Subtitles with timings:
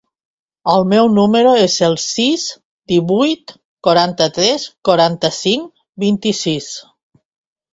[0.75, 2.45] El meu número es el sis,
[2.93, 3.53] divuit,
[3.89, 5.69] quaranta-tres, quaranta-cinc,
[6.07, 6.73] vint-i-sis.